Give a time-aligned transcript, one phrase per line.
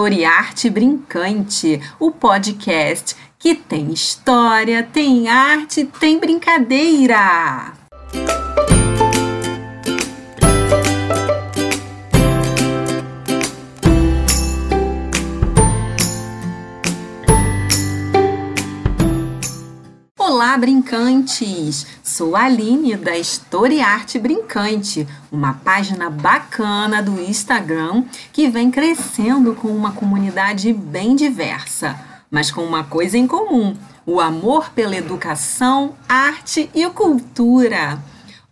[0.00, 7.74] Historiarte Brincante, o podcast que tem história, tem arte, tem brincadeira.
[20.50, 21.86] Olá, brincantes!
[22.02, 29.54] Sou a Aline da História Arte Brincante, uma página bacana do Instagram que vem crescendo
[29.54, 31.96] com uma comunidade bem diversa,
[32.28, 38.02] mas com uma coisa em comum: o amor pela educação, arte e cultura.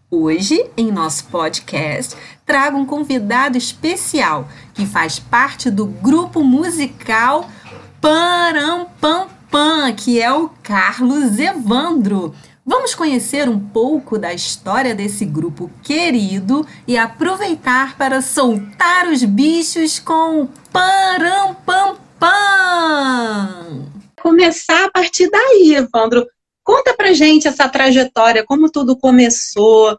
[0.08, 7.50] Hoje, em nosso podcast, trago um convidado especial que faz parte do grupo musical
[8.00, 12.34] Parampam Pan, que é o Carlos Evandro.
[12.64, 19.98] Vamos conhecer um pouco da história desse grupo querido e aproveitar para soltar os bichos
[19.98, 23.86] com Param Pam Pam.
[24.20, 26.26] Começar a partir daí, Evandro.
[26.62, 29.98] Conta pra gente essa trajetória, como tudo começou.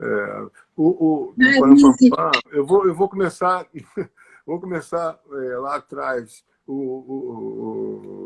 [0.00, 0.40] É,
[0.74, 3.66] o, o, o Pam eu vou, eu vou começar,
[4.46, 8.25] vou começar é, lá atrás o, o,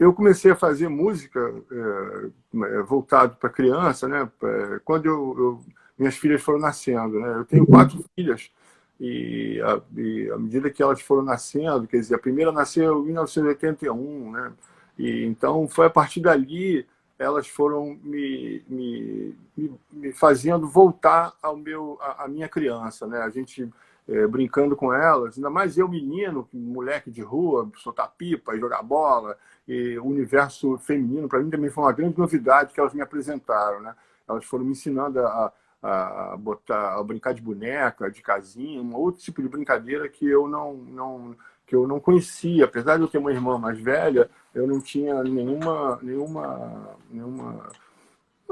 [0.00, 4.26] eu comecei a fazer música é, voltado para criança, né?
[4.42, 5.60] É, quando eu, eu,
[5.98, 7.34] minhas filhas foram nascendo, né?
[7.36, 8.50] Eu tenho quatro filhas
[8.98, 13.06] e, a, e à medida que elas foram nascendo, quer dizer, a primeira nasceu em
[13.06, 14.52] 1981, né?
[14.98, 16.86] E então foi a partir dali
[17.18, 23.18] elas foram me, me, me, me fazendo voltar ao meu a, a minha criança, né?
[23.18, 23.68] A gente
[24.08, 29.36] é, brincando com elas, ainda mais eu, menino, moleque de rua, soltar pipa, jogar bola,
[29.66, 33.80] e o universo feminino, para mim também foi uma grande novidade que elas me apresentaram.
[33.80, 33.94] Né?
[34.28, 35.52] Elas foram me ensinando a,
[35.82, 40.48] a, botar, a brincar de boneca, de casinha, um outro tipo de brincadeira que eu
[40.48, 41.36] não, não,
[41.66, 42.64] que eu não conhecia.
[42.64, 47.70] Apesar de eu ter uma irmã mais velha, eu não tinha nenhuma, nenhuma, nenhuma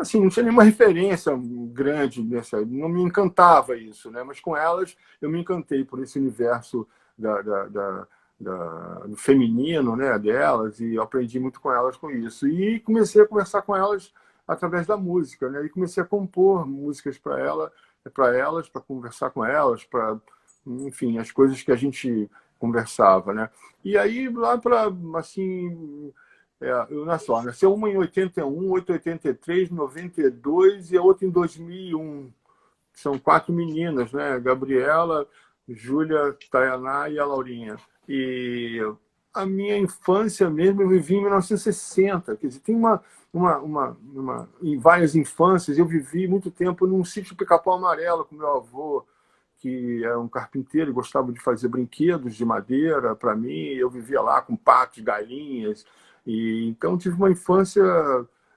[0.01, 1.33] assim, não tinha nenhuma referência
[1.73, 4.23] grande nessa, não me encantava isso, né?
[4.23, 6.87] Mas com elas eu me encantei por esse universo
[7.17, 8.07] da, da, da,
[8.41, 10.19] da do feminino, né?
[10.19, 14.13] Delas e aprendi muito com elas com isso e comecei a conversar com elas
[14.47, 15.65] através da música, né?
[15.65, 17.73] E comecei a compor músicas para ela,
[18.15, 20.19] para elas, para conversar com elas, para,
[20.67, 23.51] enfim, as coisas que a gente conversava, né?
[23.85, 26.13] E aí lá para assim
[26.61, 32.33] é, ó, nasceu uma em 81, outra em 83, 92 e a outra em 2001.
[32.93, 34.41] São quatro meninas, né?
[34.41, 35.27] Gabriela,
[35.69, 37.77] Júlia, Tayaná e a Laurinha.
[38.09, 38.81] E
[39.33, 42.37] a minha infância mesmo eu vivi em 1960.
[42.37, 43.01] Quer dizer, tem uma,
[43.33, 48.35] uma, uma, uma, em várias infâncias eu vivi muito tempo num sítio Pica-Pau Amarelo com
[48.35, 49.07] meu avô,
[49.59, 53.75] que era um carpinteiro e gostava de fazer brinquedos de madeira para mim.
[53.75, 55.85] Eu vivia lá com patos, galinhas.
[56.29, 57.83] E, então, tive uma infância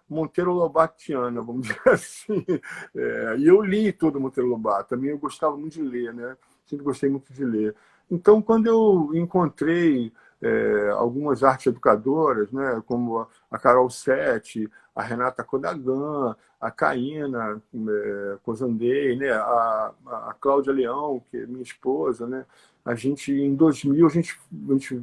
[0.09, 2.45] Monteiro Lobatiana, vamos dizer assim.
[2.93, 4.89] É, e eu li todo Monteiro Lobato.
[4.89, 6.35] Também eu gostava muito de ler, né?
[6.65, 7.73] Sempre gostei muito de ler.
[8.09, 10.11] Então, quando eu encontrei
[10.41, 18.37] é, algumas artes educadoras, né, como a Carol Sete, a Renata Kodagan, a Caína é,
[18.43, 22.45] Cozandei, né, a, a Cláudia Leão, que é minha esposa, né,
[22.83, 25.01] a gente, em 2000, a gente, a gente,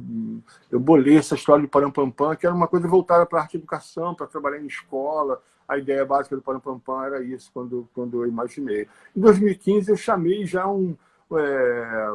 [0.69, 4.13] eu bolei essa história do Parampampam, que era uma coisa voltada para arte e educação,
[4.13, 5.41] para trabalhar em escola.
[5.67, 8.87] A ideia básica do Parampampam era isso, quando, quando eu imaginei.
[9.15, 10.95] Em 2015, eu chamei já um.
[11.31, 12.09] É,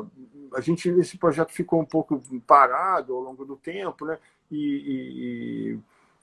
[0.55, 4.19] a gente, esse projeto ficou um pouco parado ao longo do tempo, né?
[4.51, 5.79] E,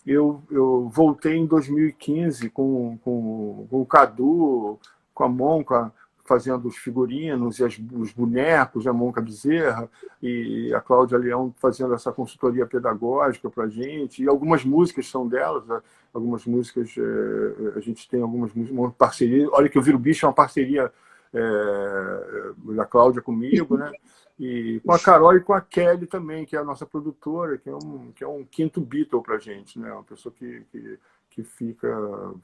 [0.05, 4.79] e eu, eu voltei em 2015 com, com, com o Cadu,
[5.13, 5.91] com a Monca,
[6.31, 9.89] fazendo os figurinos e as, os bonecos, a Monca Bezerra
[10.23, 14.23] e a Cláudia Leão fazendo essa consultoria pedagógica para a gente.
[14.23, 15.81] E algumas músicas são delas, né?
[16.13, 19.49] algumas músicas, é, a gente tem algumas uma parceria.
[19.51, 20.89] Olha que eu viro bicho, é uma parceria
[21.33, 23.91] é, da Cláudia comigo, né?
[24.39, 27.69] E com a Carol e com a Kelly também, que é a nossa produtora, que
[27.69, 29.91] é um, que é um quinto Beatle para a gente, né?
[29.91, 30.97] Uma pessoa que, que
[31.31, 31.89] que fica,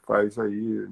[0.03, 0.87] faz aí,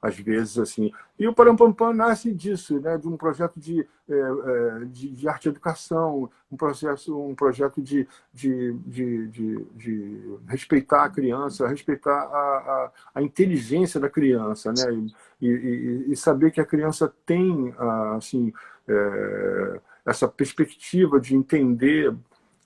[0.00, 0.92] às vezes, assim.
[1.18, 5.46] E o Parampampam nasce disso, né, de um projeto de, é, é, de, de, arte
[5.46, 12.12] e educação, um, processo, um projeto de, de, de, de, de respeitar a criança, respeitar
[12.12, 15.10] a, a, a, inteligência da criança, né,
[15.40, 17.74] e, e, e, saber que a criança tem,
[18.16, 18.52] assim,
[18.88, 22.14] é, essa perspectiva de entender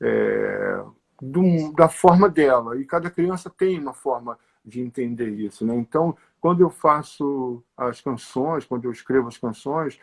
[0.00, 0.82] é,
[1.20, 2.78] do, da forma dela.
[2.78, 5.64] E cada criança tem uma forma de entender isso.
[5.64, 5.74] Né?
[5.76, 9.98] Então, quando eu faço as canções, quando eu escrevo as canções,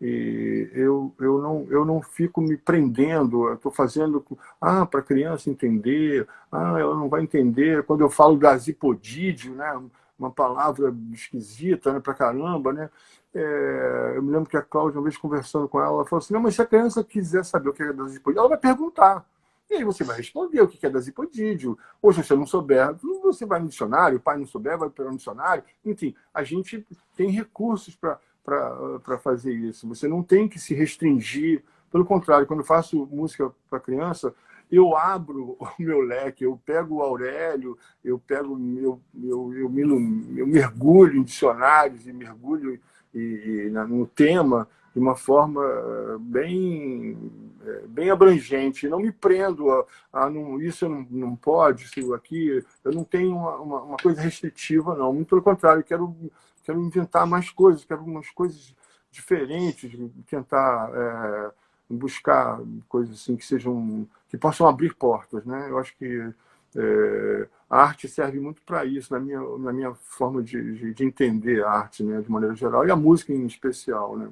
[0.00, 4.24] E eu, eu, não, eu não fico me prendendo, estou fazendo
[4.60, 7.82] ah, para a criança entender, ah, ela não vai entender.
[7.84, 9.82] Quando eu falo gasipodídeo, né,
[10.18, 12.90] uma palavra esquisita né, para caramba, né?
[13.34, 16.32] É, eu me lembro que a Cláudia, uma vez conversando com ela, ela falou assim:
[16.34, 19.24] não, mas se a criança quiser saber o que é gasipodídeo, ela vai perguntar.
[19.70, 21.78] E aí você vai responder o que é gasipodídeo.
[22.00, 25.12] Ou se você não souber, você vai no dicionário, o pai não souber, vai para
[25.12, 25.62] o dicionário.
[25.84, 29.86] Enfim, a gente tem recursos para fazer isso.
[29.88, 31.62] Você não tem que se restringir.
[31.90, 34.34] Pelo contrário, quando eu faço música para criança,
[34.70, 39.82] eu abro o meu leque, eu pego o Aurélio, eu pego, eu, eu, eu, me,
[40.38, 42.80] eu mergulho em dicionários e mergulho
[43.14, 45.62] e, e, no tema de uma forma
[46.20, 47.16] bem,
[47.88, 48.88] bem abrangente.
[48.88, 52.64] Não me prendo a, a não, isso não, não pode, isso aqui.
[52.84, 55.12] Eu não tenho uma, uma, uma coisa restritiva, não.
[55.12, 56.14] Muito pelo contrário, quero
[56.68, 58.74] quero inventar mais coisas, quero algumas coisas
[59.10, 59.90] diferentes,
[60.28, 61.50] tentar é,
[61.88, 65.70] buscar coisas assim que sejam que possam abrir portas, né?
[65.70, 66.30] Eu acho que
[66.76, 71.04] é, a arte serve muito para isso na minha na minha forma de, de, de,
[71.04, 74.28] entender a arte, né, de maneira geral e a música em especial, né?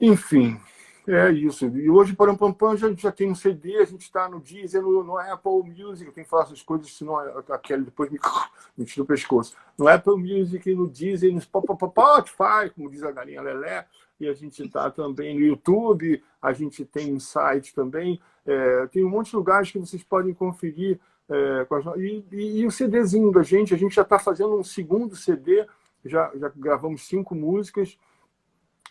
[0.00, 0.60] Enfim,
[1.06, 1.66] é isso.
[1.66, 4.82] E hoje, para um Pampam, já, já tem um CD, a gente está no Deezer,
[4.82, 6.10] no, no, Apple Music.
[6.10, 8.18] Tem que falar essas coisas, senão a Kelly depois me,
[8.76, 9.54] me tira o pescoço.
[9.78, 13.86] No Apple Music, no Deezer, no Spotify, como diz a galinha Lelé.
[14.18, 18.20] E a gente está também no YouTube, a gente tem um site também.
[18.44, 20.98] É, tem um monte de lugares que vocês podem conferir.
[21.28, 21.98] É, as...
[21.98, 25.66] e, e, e, o CDzinho da gente, a gente já está fazendo um segundo CD,
[26.04, 27.96] já, já gravamos cinco músicas.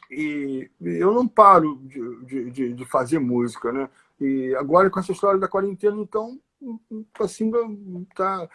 [0.10, 3.90] E eu não paro de, de, de, fazer música, né?
[4.19, 6.40] E agora com essa história da quarentena, então,
[7.19, 7.52] assim,
[8.16, 8.48] tá,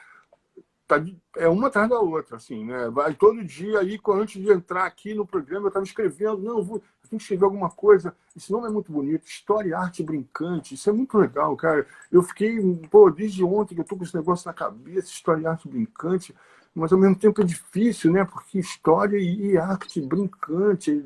[0.87, 1.05] tá
[1.37, 2.89] é uma atrás da outra, assim, né?
[2.91, 6.83] Vai todo dia aí, antes de entrar aqui no programa, eu estava escrevendo, não, vou,
[7.11, 8.15] tenho que escrever alguma coisa.
[8.37, 11.87] Esse nome é muito bonito, História Arte Brincante, isso é muito legal, cara.
[12.11, 12.59] Eu fiquei,
[12.91, 16.35] pô, desde ontem que eu tô com esse negócio na cabeça, História Arte Brincante,
[16.75, 18.25] mas ao mesmo tempo é difícil, né?
[18.25, 21.05] Porque história e arte brincante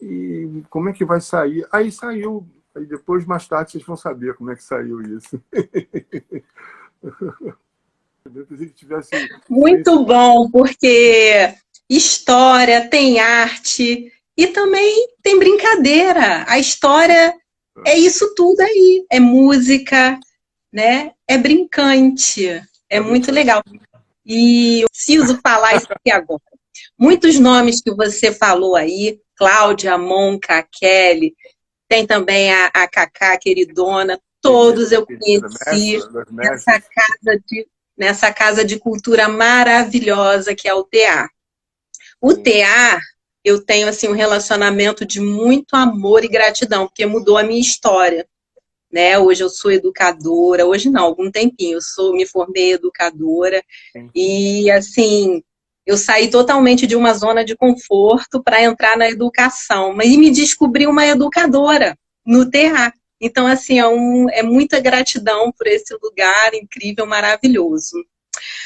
[0.00, 1.66] e como é que vai sair?
[1.72, 5.40] Aí saiu, aí depois, mais tarde, vocês vão saber como é que saiu isso.
[9.48, 11.54] Muito bom, porque
[11.88, 16.44] história tem arte e também tem brincadeira.
[16.48, 17.34] A história
[17.86, 20.18] é isso tudo aí, é música,
[20.72, 21.12] né?
[21.28, 23.62] É brincante, é muito legal.
[24.24, 26.42] E eu preciso falar isso aqui agora.
[26.98, 31.34] Muitos nomes que você falou aí, Cláudia, Monca, Kelly,
[31.88, 35.98] tem também a, a Cacá, queridona, todos eu conheci
[36.30, 41.28] nessa casa de, nessa casa de cultura maravilhosa que é o TA.
[42.20, 43.00] O TA,
[43.44, 48.26] eu tenho assim um relacionamento de muito amor e gratidão, porque mudou a minha história.
[48.90, 49.18] Né?
[49.18, 53.62] Hoje eu sou educadora, hoje não, algum tempinho, eu sou, me formei educadora,
[53.92, 54.10] Sim.
[54.14, 55.42] e assim,
[55.86, 60.86] eu saí totalmente de uma zona de conforto para entrar na educação, mas me descobri
[60.86, 61.96] uma educadora
[62.26, 62.92] no terra.
[63.20, 67.96] Então, assim, é, um, é muita gratidão por esse lugar incrível, maravilhoso.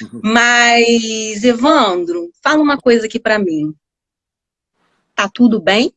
[0.03, 0.21] Uhum.
[0.25, 3.75] Mas, Evandro, fala uma coisa aqui para mim.
[5.15, 5.93] Tá tudo bem?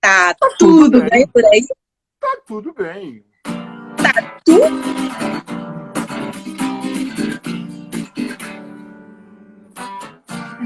[0.00, 1.10] Tá, tá tudo, tudo bem.
[1.10, 1.66] bem por aí?
[2.20, 3.24] Tá tudo bem.
[3.96, 5.61] Tá tudo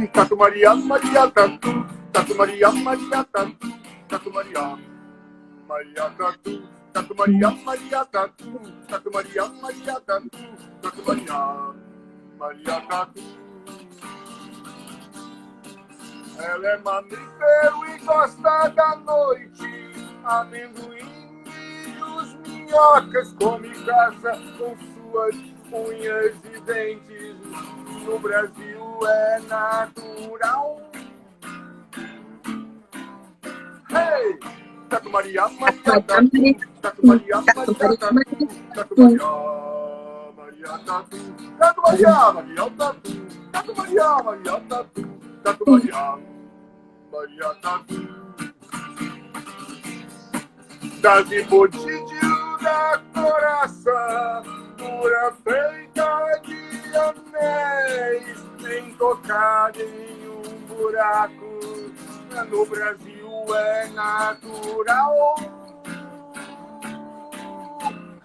[0.05, 3.57] Tatu Maria, Maria Tatu, Tatu Maria, Maria Tatu,
[4.07, 4.79] Tatu Maria,
[5.67, 10.29] Maria Tatu, Tatu Maria, Maria Tatu, Tatu Maria, Maria Tatu,
[10.83, 11.75] Tatu Maria,
[12.39, 13.23] Maria Tatu.
[16.39, 19.93] Ela é mamífero e gosta da noite,
[20.25, 25.37] amendoim e os minhocas come caça com suas
[25.73, 27.37] unhas e dentes.
[28.05, 30.81] No Brasil é natural.
[33.91, 34.39] Hey!
[34.89, 37.67] Tatu Maria, Maria, Tatu, Maria, Tatu, Maria, Maria,
[38.75, 38.95] Tatu,
[41.83, 43.11] Maria, Maria, Tatu,
[43.53, 45.03] Tatu Maria, Maria, Tatu,
[45.43, 46.19] Tatu Maria,
[47.13, 48.17] Maria, Tatu.
[51.01, 54.43] Das impotídio da coração,
[54.79, 55.86] pura feita
[58.99, 61.47] tocar em um buraco.
[62.51, 65.37] No Brasil é natural.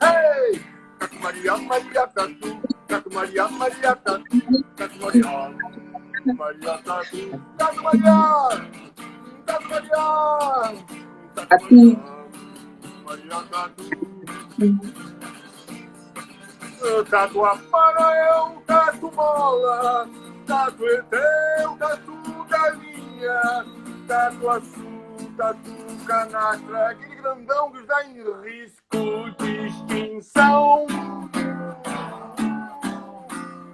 [0.01, 0.61] Hey!
[0.99, 5.53] Tatu Maria, Maria Tatu, Tatu Maria, Maria Tatu, Tatu Maria,
[6.35, 8.49] Maria Tatu, Tatu Maria,
[9.45, 10.73] Tatu Maria!
[11.35, 11.99] Tatu.
[13.05, 13.83] Maria Tatu.
[17.09, 20.09] Tatu aparelho, tatu bola,
[20.51, 23.65] tatu eteu, tatu galinha,
[24.05, 25.71] tatu azul, tatu
[26.05, 30.87] canastra, aquele grandão que está em risco de extinção.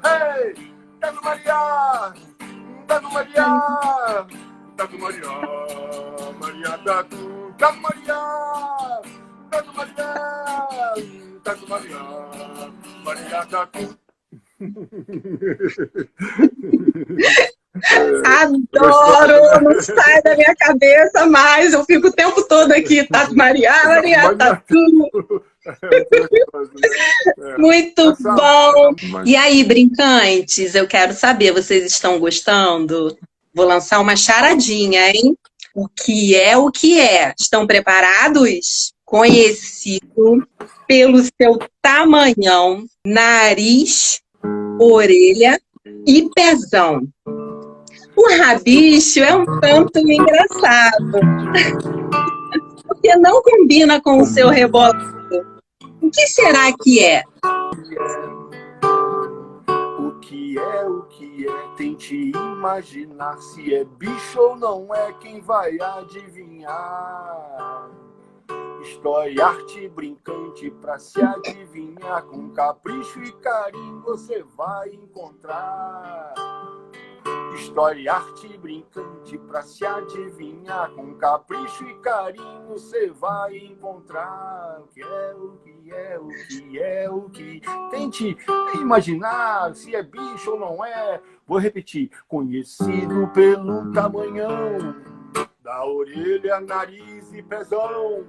[0.06, 0.72] Hey!
[1.00, 2.14] Tatu Maria!
[2.86, 4.28] Tatu Maria!
[4.78, 5.32] Tatu Maria!
[6.40, 7.54] Maria Tatu!
[7.58, 8.22] Tatu Maria!
[9.50, 10.14] Tatu Maria!
[11.44, 12.04] Tatu Maria!
[13.04, 13.98] Maria Tatu!
[18.78, 19.64] Adoro!
[19.64, 21.74] Não sai da minha cabeça mais.
[21.74, 23.04] Eu fico o tempo todo aqui.
[23.08, 24.76] Tatu Maria, Maria Tatu.
[27.58, 28.96] Muito bom!
[29.26, 33.18] E aí, brincantes, eu quero saber, vocês estão gostando?
[33.54, 35.36] Vou lançar uma charadinha, hein?
[35.76, 37.34] O que é o que é?
[37.40, 38.94] Estão preparados?
[39.06, 40.48] Conhecido
[40.88, 44.22] pelo seu tamanhão, nariz,
[44.80, 45.60] orelha
[46.06, 47.08] e pezão.
[48.18, 51.20] O rabicho é um tanto engraçado.
[52.88, 55.16] Porque não combina com o seu rebolado.
[56.02, 57.24] O que será que é?
[60.00, 61.68] O que é, o que é?
[61.78, 66.58] Tente imaginar se é bicho ou não é quem vai adivinhar.
[68.82, 72.24] História, arte brincante pra se adivinhar.
[72.24, 76.34] Com capricho e carinho você vai encontrar.
[77.58, 80.92] História arte brincante pra se adivinhar.
[80.92, 84.80] Com capricho e carinho você vai encontrar.
[84.82, 87.62] O que é, o que é, o que é, o que.
[87.90, 88.38] Tente
[88.76, 91.20] imaginar se é bicho ou não é.
[91.48, 92.12] Vou repetir.
[92.28, 94.96] Conhecido pelo tamanhão
[95.64, 98.24] da orelha, nariz e pezão.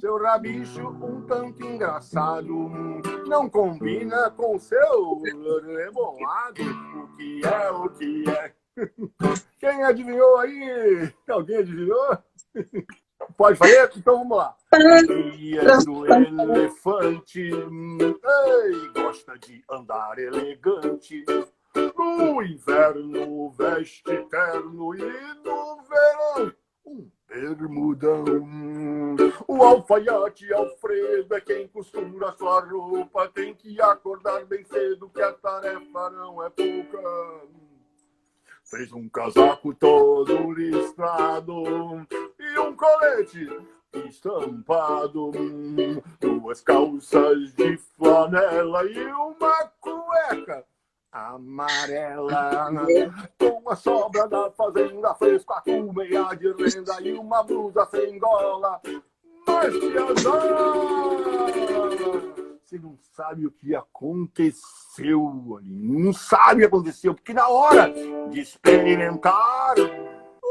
[0.00, 2.52] Seu rabicho um tanto engraçado
[3.26, 7.03] não combina com seu rebolado.
[7.16, 8.54] Que é, o que é?
[9.58, 11.12] Quem adivinhou aí?
[11.28, 12.18] Alguém adivinhou?
[13.36, 13.90] Pode fazer?
[13.96, 14.56] Então vamos lá.
[15.36, 21.24] Dia do elefante, ei, gosta de andar elegante.
[21.96, 26.52] No inverno veste terno e no verão
[26.86, 28.24] um bermudão.
[29.46, 33.28] O alfaiate Alfredo é quem costura sua roupa.
[33.28, 37.00] Tem que acordar bem cedo que a tarefa não é pouca.
[38.64, 41.62] Fez um casaco todo listrado
[42.38, 43.48] e um colete
[44.08, 45.30] estampado,
[46.18, 50.64] duas calças de flanela e uma cueca
[51.14, 52.68] amarela.
[53.38, 58.80] Com a sobra da fazenda, fez quatro meia de renda e uma blusa sem gola.
[59.46, 60.74] Mas que azar!
[62.64, 65.70] Você não sabe o que aconteceu ali.
[65.70, 67.92] Não sabe o que aconteceu, porque na hora
[68.30, 69.74] de experimentar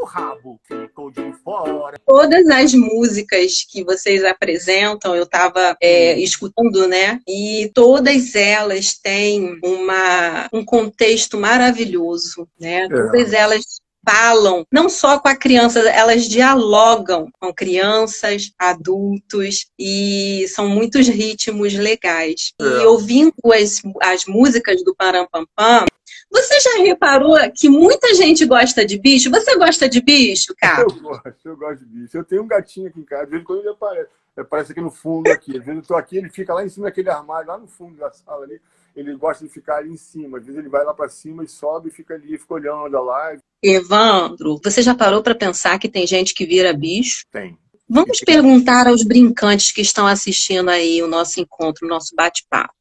[0.03, 1.97] o rabo ficou de fora.
[2.05, 7.19] Todas as músicas que vocês apresentam, eu estava é, escutando, né?
[7.25, 12.83] E todas elas têm uma, um contexto maravilhoso, né?
[12.83, 12.89] É.
[12.89, 13.63] Todas elas
[14.05, 21.73] falam, não só com a criança, elas dialogam com crianças, adultos, e são muitos ritmos
[21.73, 22.51] legais.
[22.59, 22.65] É.
[22.65, 25.85] E ouvindo as, as músicas do Parampampam,
[26.33, 29.29] você já reparou que muita gente gosta de bicho?
[29.29, 30.81] Você gosta de bicho, cara?
[30.81, 32.17] Eu gosto, eu gosto de bicho.
[32.17, 34.09] Eu tenho um gatinho aqui em casa, de vez em quando ele aparece.
[34.35, 35.51] Aparece aqui no fundo aqui.
[35.51, 37.95] Às vezes eu tô aqui, ele fica lá em cima daquele armário, lá no fundo
[37.97, 38.59] da sala ali.
[38.95, 40.39] Ele gosta de ficar ali em cima.
[40.39, 43.01] Às vezes ele vai lá para cima e sobe e fica ali, fica olhando a
[43.01, 43.41] live.
[43.61, 47.25] Evandro, você já parou para pensar que tem gente que vira bicho?
[47.31, 47.57] Tem.
[47.87, 52.73] Vamos perguntar aos brincantes que estão assistindo aí o nosso encontro, o nosso bate-papo.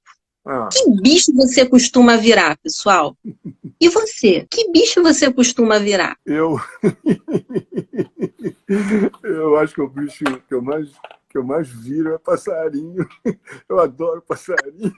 [0.44, 0.68] Ah.
[0.72, 3.16] Que bicho você costuma virar, pessoal?
[3.80, 4.44] E você?
[4.50, 6.16] Que bicho você costuma virar?
[6.26, 6.58] Eu.
[9.22, 10.90] eu acho que o bicho que eu mais,
[11.28, 13.06] que eu mais viro é passarinho.
[13.68, 14.92] Eu adoro passarinho.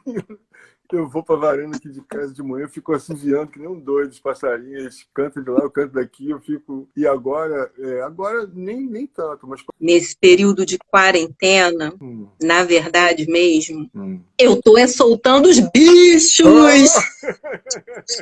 [0.95, 3.79] Eu vou para varanda aqui de casa de manhã, eu fico assoviando que nem um
[3.79, 6.89] doido os passarinhos, eles cantam de lá, eu canto daqui, eu fico.
[6.97, 9.63] E agora, é, agora nem, nem tanto, mas.
[9.81, 12.29] Nesse período de quarentena, hum.
[12.41, 14.21] na verdade mesmo, hum.
[14.39, 16.47] eu tô é soltando os bichos!
[16.47, 17.25] Oh!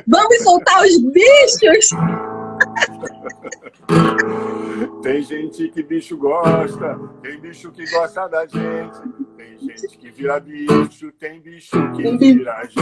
[0.07, 1.89] Vamos soltar os bichos!
[5.01, 9.01] Tem gente que bicho gosta, tem bicho que gosta da gente,
[9.35, 12.79] tem gente que vira bicho, tem bicho que vira gente.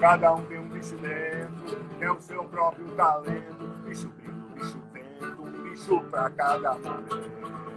[0.00, 3.68] Cada um tem um bicho dentro, é o seu próprio talento.
[3.84, 7.67] Bicho vindo, bicho vento, um bicho pra cada momento.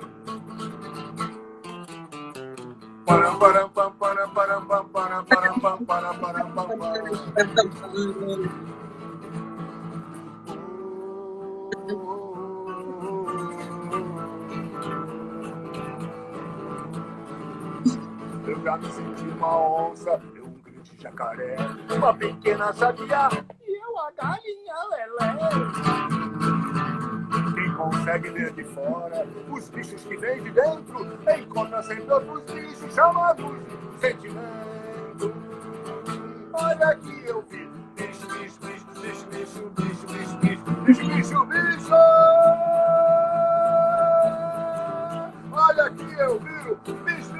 [18.48, 21.55] Eu já me senti uma onça, eu um grande jacaré,
[21.96, 23.29] uma pequena sabiá
[23.67, 26.21] e eu a galinha lelé.
[27.81, 33.57] Consegue ver de fora os bichos que vêm de dentro, encontra sempre outros bichos chamados
[34.00, 35.33] sentimento.
[36.53, 41.95] Olha aqui eu vi bicho, bicho, bicho, bicho, bicho, bicho, bicho, bicho, bicho, bicho, bicho.
[45.51, 47.30] Olha aqui eu bicho, bicho,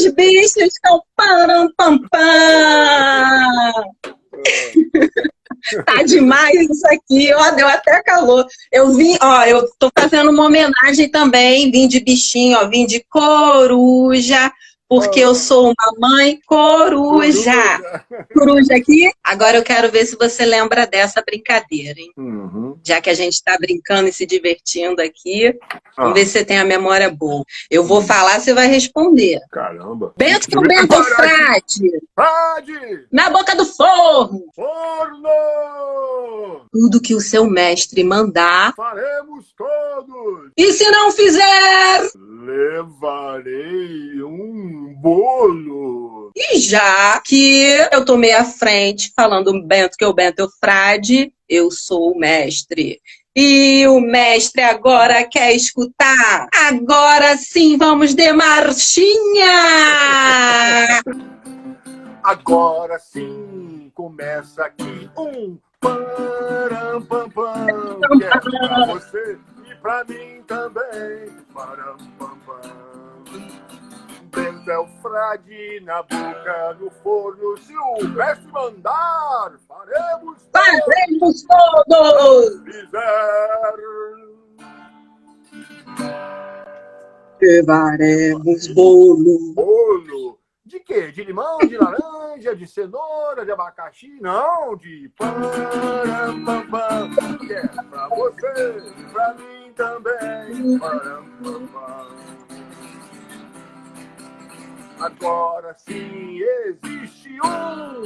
[0.00, 3.84] os bichos com param pam pam.
[5.84, 8.46] Tá demais isso aqui, ó, deu até calor.
[8.72, 13.04] Eu vim, ó, eu tô fazendo uma homenagem também, vim de bichinho, ó, vim de
[13.08, 14.50] coruja,
[14.90, 17.52] porque eu sou uma mãe coruja.
[18.34, 19.08] Coruja aqui.
[19.22, 22.12] Agora eu quero ver se você lembra dessa brincadeira, hein?
[22.16, 22.76] Uhum.
[22.84, 25.56] Já que a gente está brincando e se divertindo aqui,
[25.96, 26.14] vamos Ah.
[26.14, 27.44] ver se você tem a memória boa.
[27.70, 29.38] Eu vou falar, você vai responder.
[29.52, 30.12] Caramba.
[30.16, 30.68] Bento ver.
[30.68, 31.00] Bento.
[31.04, 33.06] Frade, Frade!
[33.12, 34.42] na boca do forno.
[34.56, 35.30] Forno!
[36.72, 38.74] Tudo que o seu mestre mandar.
[38.74, 40.50] Faremos todos!
[40.56, 42.10] E se não fizer?
[42.44, 46.32] Levarei um bolo!
[46.36, 52.12] E já que eu tomei a frente falando Bento que o Bento Frade, eu sou
[52.12, 53.00] o mestre.
[53.34, 56.48] E o mestre agora quer escutar.
[56.68, 59.46] Agora sim, vamos de marchinha!
[62.22, 67.66] Agora sim, começa aqui um param pam pam,
[68.18, 69.38] que é pra você
[69.70, 71.30] e pra mim também.
[71.54, 72.79] Param pam pam.
[74.66, 81.44] É o frade na boca do forno, se o mestre mandar, faremos Fazemos
[81.88, 82.62] todos!
[82.62, 83.74] fizer.
[87.40, 89.54] Levaremos bolo.
[89.54, 90.38] Bolo.
[90.64, 91.10] De quê?
[91.10, 94.20] De limão, de laranja, de cenoura, de abacaxi?
[94.20, 100.78] Não, de param, pam, pam, que é pra você, pra mim também.
[100.78, 102.49] Param, pam, pam.
[105.00, 108.02] Agora sim existe um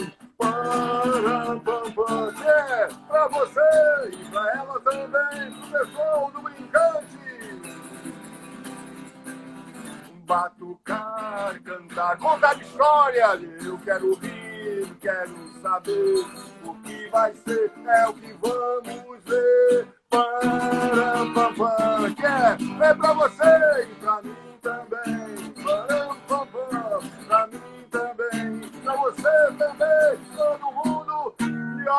[2.33, 3.61] que é pra você
[4.13, 7.25] e pra ela também, pro pessoal do brincante
[10.25, 13.41] batucar, cantar, contar história.
[13.65, 16.25] Eu quero rir, quero saber
[16.65, 19.89] o que vai ser, é o que vamos ver.
[20.09, 23.89] Param, pam, pam, que é, é pra você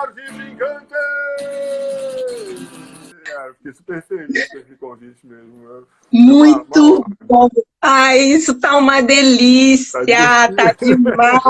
[0.04, 0.98] e brincantes.
[3.28, 5.68] É, fiquei super feliz com esse convite mesmo.
[5.68, 5.84] né?
[6.12, 7.50] Muito bom.
[7.82, 10.00] Ai, isso tá uma delícia,
[10.56, 11.42] tá demais.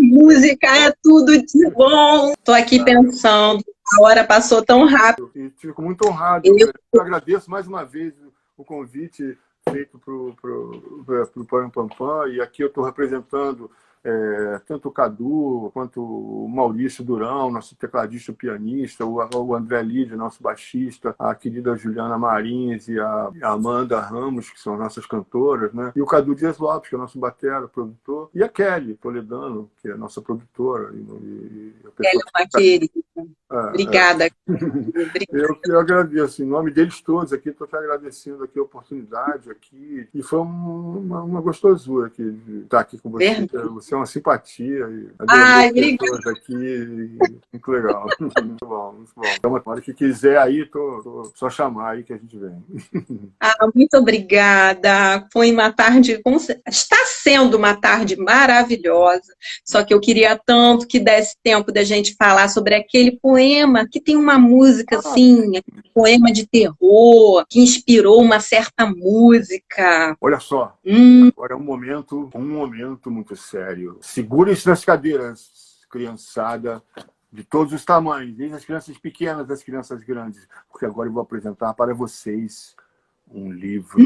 [0.00, 2.32] Música é tudo de bom.
[2.44, 3.62] Tô aqui pensando,
[3.98, 5.30] a hora passou tão rápido.
[5.34, 6.46] E fico muito honrado.
[6.46, 8.14] Eu- Eu agradeço mais uma vez
[8.56, 9.36] o convite
[9.68, 12.28] feito para o pro, pro Pam Pam Pam.
[12.28, 13.70] E aqui eu estou representando
[14.04, 20.16] é, tanto o Cadu quanto o Maurício Durão, nosso tecladista pianista, o, o André Lídia,
[20.16, 25.72] nosso baixista, a querida Juliana Marins e a, a Amanda Ramos, que são nossas cantoras,
[25.72, 25.92] né?
[25.94, 29.88] E o Cadu Dias Lopes, que é nosso batera, produtor, e a Kelly Toledano, que
[29.88, 30.90] é a nossa produtora.
[30.94, 32.92] E, e pessoa Ela é uma querida.
[33.16, 33.58] é, é.
[33.68, 34.28] Obrigada.
[34.48, 35.18] Obrigada.
[35.32, 40.08] Eu, eu agradeço, em nome deles todos aqui, estou te agradecendo aqui a oportunidade aqui.
[40.14, 43.24] E foi um- uma, uma gostosura aqui estar aqui com você.
[43.88, 44.86] Você é uma simpatia.
[44.90, 46.52] E Ai, pessoas aqui.
[47.50, 48.10] Muito legal.
[48.20, 49.34] Muito bom, muito bom.
[49.38, 52.62] Então, na hora que quiser aí, tô, tô- só chamar aí que a gente vem.
[53.40, 55.26] Ah, muito obrigada.
[55.32, 56.20] Foi uma tarde,
[56.66, 59.32] está sendo uma tarde maravilhosa.
[59.64, 64.00] Só que eu queria tanto que desse tempo da gente falar sobre aquele poema que
[64.00, 65.52] tem uma música assim,
[65.94, 70.16] poema de terror que inspirou uma certa música.
[70.20, 73.77] Olha só, Hum, agora é um momento, um momento muito sério.
[74.00, 76.82] Segurem-se nas cadeiras, criançada,
[77.32, 81.22] de todos os tamanhos, desde as crianças pequenas às crianças grandes, porque agora eu vou
[81.22, 82.74] apresentar para vocês
[83.30, 83.98] um livro,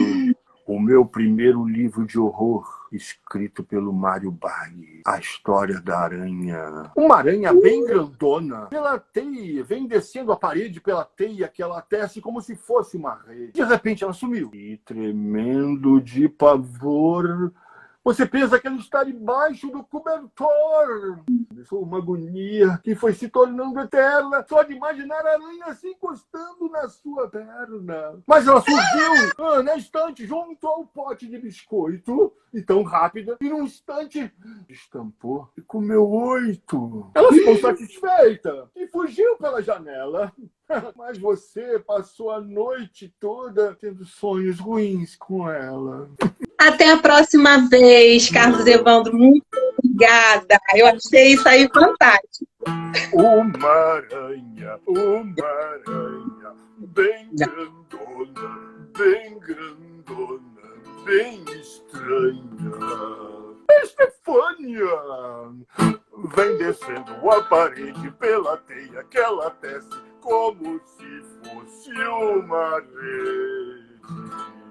[0.66, 6.90] o meu primeiro livro de horror, escrito pelo Mário Barri, A História da Aranha.
[6.96, 12.20] Uma aranha bem grandona, pela teia, vem descendo a parede pela teia que ela tece
[12.20, 13.52] como se fosse uma rede.
[13.52, 14.50] De repente ela sumiu.
[14.52, 17.52] E tremendo de pavor,
[18.04, 21.22] você pensa que ela está debaixo do cobertor.
[21.48, 26.68] Começou uma agonia que foi se tornando eterna só de imaginar a aranha se encostando
[26.68, 28.20] na sua perna.
[28.26, 33.48] Mas ela surgiu ah, na estante junto ao pote de biscoito e tão rápida e
[33.48, 34.32] num instante
[34.68, 37.10] estampou e comeu oito.
[37.14, 40.32] Ela ficou satisfeita e fugiu pela janela.
[40.96, 46.10] Mas você passou a noite toda tendo sonhos ruins com ela.
[46.62, 49.18] Até a próxima vez, Carlos Evandro.
[49.18, 49.44] Muito
[49.77, 50.61] obrigada.
[50.77, 52.46] Eu achei isso aí fantástico.
[53.12, 58.61] Uma aranha, uma aranha, bem grandona,
[58.96, 60.40] bem grandona,
[61.05, 62.42] bem estranha.
[63.83, 64.87] Estefânia
[66.37, 69.88] vem descendo a parede pela teia que ela tece
[70.20, 74.62] como se fosse uma rede.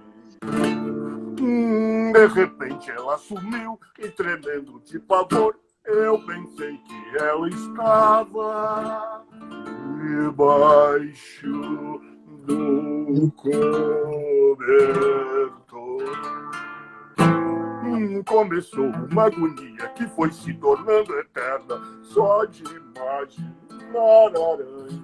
[1.43, 9.25] Hum, de repente ela sumiu e tremendo de pavor, eu pensei que ela estava
[9.97, 11.99] debaixo
[12.45, 14.61] do cobertor.
[17.85, 23.55] Hum, começou uma agonia que foi se tornando eterna só de imaginar
[23.95, 25.01] a aranha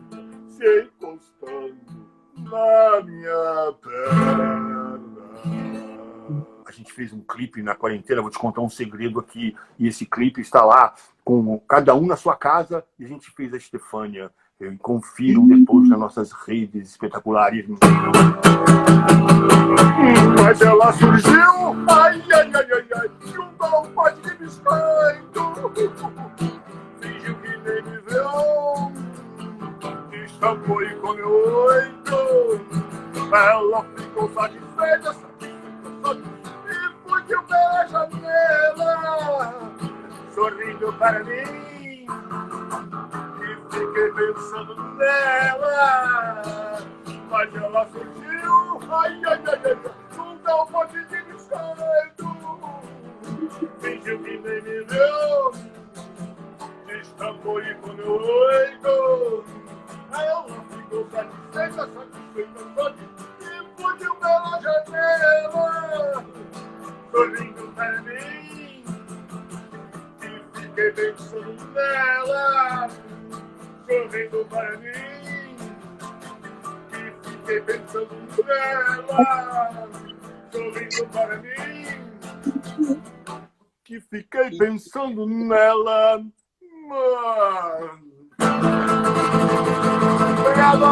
[0.49, 1.75] se encostando
[2.37, 4.66] na minha perna.
[6.67, 9.55] A gente fez um clipe na quarentena, vou te contar um segredo aqui.
[9.79, 13.53] E esse clipe está lá com cada um na sua casa e a gente fez
[13.53, 14.29] a Estefânia.
[14.59, 17.65] Eu confiro depois nas nossas redes espetaculares.
[20.43, 25.71] Mas ela surgiu, ai, ai, ai, ai, ai, junto ao pote de biscoito.
[26.99, 29.07] Fingiu que nem me viu
[30.37, 32.15] estampou e comeu oito.
[33.33, 35.15] Ela ficou satisfeita,
[40.87, 42.05] sorrindo para mim.
[43.41, 46.81] E fiquei pensando nela,
[47.29, 49.77] mas ela surgiu, ai, ai, ai, ai,
[50.15, 52.27] junto ao pote de biscoito.
[53.79, 55.51] Fingiu que nem me viu,
[56.99, 59.45] estampou e comeu oito.
[60.11, 66.25] Ela ficou satisfeita, satisfeita, satisfeita e fugiu pela janela,
[67.11, 67.46] sorrindo
[70.87, 72.87] Fiquei pensando nela,
[73.89, 75.57] sorrindo para mim.
[76.93, 78.15] E fiquei pensando
[78.47, 79.89] nela,
[80.49, 81.87] sorrindo para mim.
[83.83, 86.23] Que fiquei pensando nela,
[86.87, 87.99] mano.
[90.39, 90.87] Obrigado!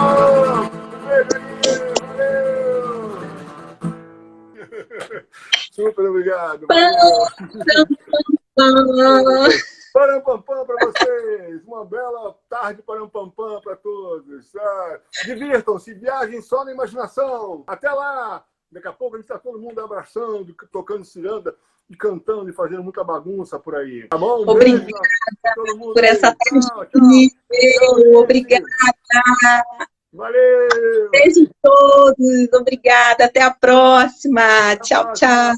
[5.71, 6.67] Super obrigado.
[9.95, 11.63] Parampampam para vocês.
[11.65, 14.53] Uma bela tarde parampampam para todos.
[14.53, 17.63] Ah, Divirtam-se, viajem só na imaginação.
[17.65, 18.43] Até lá!
[18.69, 21.55] Daqui a pouco a gente está todo mundo abraçando, tocando ciranda
[21.89, 24.05] e cantando e fazendo muita bagunça por aí.
[24.09, 24.43] Tá bom?
[24.45, 24.91] Obrigada
[25.79, 26.67] por essa tarde
[28.17, 28.65] Obrigada.
[30.11, 31.09] Valeu!
[31.09, 32.53] Beijo a todos.
[32.53, 33.25] Obrigada.
[33.25, 34.75] Até a próxima.
[34.81, 35.53] Tchau, tchau.